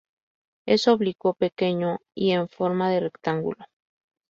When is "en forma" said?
2.31-2.89